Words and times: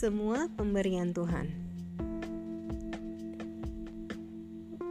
Semua 0.00 0.48
pemberian 0.56 1.12
Tuhan. 1.12 1.52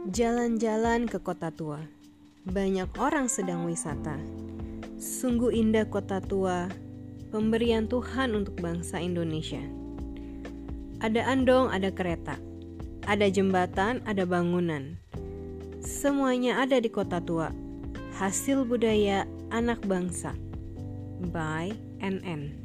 Jalan-jalan 0.06 1.10
ke 1.10 1.18
kota 1.18 1.50
tua. 1.50 1.82
Banyak 2.46 2.94
orang 2.94 3.26
sedang 3.26 3.66
wisata. 3.66 4.14
Sungguh 5.02 5.50
indah 5.50 5.90
kota 5.90 6.22
tua, 6.22 6.70
pemberian 7.34 7.90
Tuhan 7.90 8.38
untuk 8.38 8.62
bangsa 8.62 9.02
Indonesia. 9.02 9.58
Ada 11.02 11.26
andong, 11.26 11.74
ada 11.74 11.90
kereta, 11.90 12.38
ada 13.10 13.26
jembatan, 13.26 14.06
ada 14.06 14.22
bangunan. 14.22 14.94
Semuanya 15.82 16.62
ada 16.62 16.78
di 16.78 16.86
kota 16.86 17.18
tua. 17.18 17.50
Hasil 18.14 18.62
budaya 18.62 19.26
anak 19.50 19.82
bangsa. 19.90 20.38
By 21.34 21.74
NN. 21.98 22.62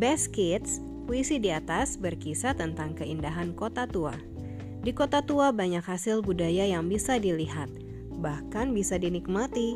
Best 0.00 0.32
Kids 0.32 0.80
Puisi 1.10 1.42
di 1.42 1.50
atas 1.50 1.98
berkisah 1.98 2.54
tentang 2.54 2.94
keindahan 2.94 3.50
kota 3.58 3.82
tua. 3.82 4.14
Di 4.86 4.94
kota 4.94 5.18
tua 5.26 5.50
banyak 5.50 5.82
hasil 5.82 6.22
budaya 6.22 6.70
yang 6.70 6.86
bisa 6.86 7.18
dilihat, 7.18 7.66
bahkan 8.22 8.70
bisa 8.70 8.94
dinikmati. 8.94 9.74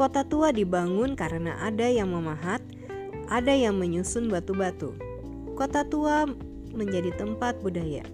Kota 0.00 0.24
tua 0.24 0.48
dibangun 0.48 1.12
karena 1.12 1.60
ada 1.60 1.84
yang 1.92 2.16
memahat, 2.16 2.64
ada 3.28 3.52
yang 3.52 3.76
menyusun 3.76 4.32
batu-batu. 4.32 4.96
Kota 5.60 5.84
tua 5.84 6.24
menjadi 6.72 7.12
tempat 7.20 7.60
budaya. 7.60 8.08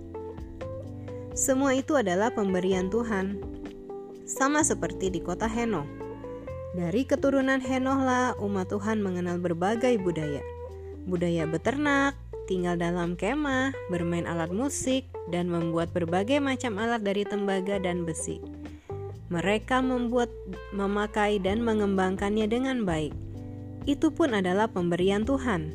Semua 1.38 1.78
itu 1.78 1.94
adalah 1.94 2.34
pemberian 2.34 2.90
Tuhan. 2.90 3.38
Sama 4.26 4.66
seperti 4.66 5.14
di 5.14 5.22
kota 5.22 5.46
Henoh. 5.46 5.86
Dari 6.74 7.06
keturunan 7.06 7.62
Henohlah 7.62 8.34
umat 8.42 8.66
Tuhan 8.66 8.98
mengenal 8.98 9.38
berbagai 9.38 9.94
budaya. 10.02 10.57
Budaya 11.04 11.44
beternak, 11.46 12.18
tinggal 12.48 12.80
dalam 12.80 13.14
kemah, 13.14 13.76
bermain 13.92 14.24
alat 14.24 14.50
musik, 14.50 15.04
dan 15.28 15.52
membuat 15.52 15.92
berbagai 15.92 16.40
macam 16.40 16.80
alat 16.80 17.04
dari 17.04 17.28
tembaga 17.28 17.76
dan 17.76 18.08
besi. 18.08 18.40
Mereka 19.28 19.84
membuat, 19.84 20.32
memakai, 20.72 21.36
dan 21.36 21.60
mengembangkannya 21.60 22.48
dengan 22.48 22.88
baik. 22.88 23.12
Itu 23.84 24.08
pun 24.08 24.32
adalah 24.32 24.72
pemberian 24.72 25.28
Tuhan. 25.28 25.68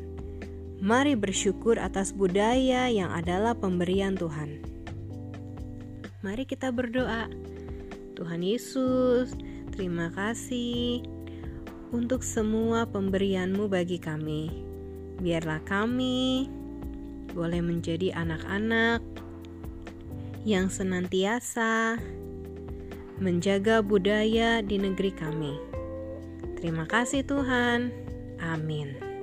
Mari 0.82 1.14
bersyukur 1.14 1.78
atas 1.78 2.10
budaya 2.10 2.90
yang 2.90 3.14
adalah 3.14 3.54
pemberian 3.54 4.18
Tuhan. 4.18 4.58
Mari 6.26 6.44
kita 6.44 6.74
berdoa. 6.74 7.30
Tuhan 8.18 8.42
Yesus, 8.42 9.34
terima 9.74 10.10
kasih 10.14 11.02
untuk 11.94 12.26
semua 12.26 12.90
pemberianmu 12.90 13.70
bagi 13.70 14.02
kami. 14.02 14.73
Biarlah 15.24 15.64
kami 15.64 16.52
boleh 17.32 17.64
menjadi 17.64 18.12
anak-anak 18.12 19.00
yang 20.44 20.68
senantiasa 20.68 21.96
menjaga 23.16 23.80
budaya 23.80 24.60
di 24.60 24.76
negeri 24.76 25.16
kami. 25.16 25.56
Terima 26.60 26.84
kasih, 26.84 27.24
Tuhan. 27.24 27.88
Amin. 28.36 29.13